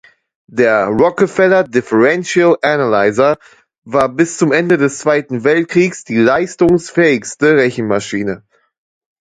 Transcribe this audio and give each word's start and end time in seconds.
Der 0.47 0.87
"Rockefeller 0.87 1.63
Differential 1.63 2.57
Analyzer" 2.63 3.37
war 3.83 4.09
bis 4.09 4.35
zum 4.39 4.51
Ende 4.51 4.79
des 4.79 4.97
Zweiten 4.97 5.43
Weltkriegs 5.43 6.05
die 6.05 6.17
leistungsfähigste 6.17 7.55
Rechenmaschine. 7.55 8.41